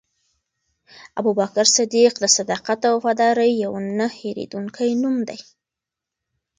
[1.19, 5.39] ابوبکر صدیق د صداقت او وفادارۍ یو نه هېرېدونکی نوم دی.